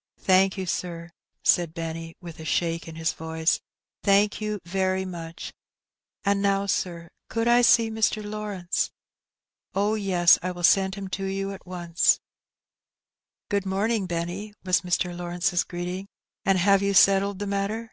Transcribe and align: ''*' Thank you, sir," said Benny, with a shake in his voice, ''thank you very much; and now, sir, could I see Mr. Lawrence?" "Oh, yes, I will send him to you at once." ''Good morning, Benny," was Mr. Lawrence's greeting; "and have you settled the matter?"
''*' 0.12 0.18
Thank 0.18 0.56
you, 0.56 0.64
sir," 0.64 1.10
said 1.42 1.74
Benny, 1.74 2.16
with 2.18 2.40
a 2.40 2.46
shake 2.46 2.88
in 2.88 2.94
his 2.96 3.12
voice, 3.12 3.60
''thank 4.02 4.40
you 4.40 4.58
very 4.64 5.04
much; 5.04 5.52
and 6.24 6.40
now, 6.40 6.64
sir, 6.64 7.10
could 7.28 7.46
I 7.46 7.60
see 7.60 7.90
Mr. 7.90 8.24
Lawrence?" 8.24 8.90
"Oh, 9.74 9.94
yes, 9.94 10.38
I 10.42 10.52
will 10.52 10.62
send 10.64 10.94
him 10.94 11.08
to 11.08 11.26
you 11.26 11.52
at 11.52 11.66
once." 11.66 12.18
''Good 13.50 13.66
morning, 13.66 14.06
Benny," 14.06 14.54
was 14.64 14.80
Mr. 14.80 15.14
Lawrence's 15.14 15.64
greeting; 15.64 16.06
"and 16.46 16.56
have 16.56 16.80
you 16.80 16.94
settled 16.94 17.38
the 17.38 17.46
matter?" 17.46 17.90